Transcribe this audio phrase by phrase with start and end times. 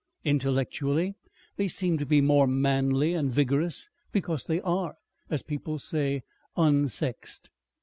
[0.25, 1.13] Intellectually
[1.57, 4.95] they seem to be more manly and vigorous because they are,
[5.29, 6.23] as people say,
[6.57, 7.51] unsexed.